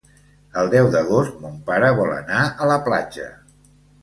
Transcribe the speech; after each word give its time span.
El 0.61 0.71
deu 0.75 0.87
d'agost 0.95 1.35
mon 1.43 1.59
pare 1.67 1.93
vol 2.01 2.11
anar 2.15 2.41
a 2.67 2.71
la 2.73 2.79
platja. 2.89 3.29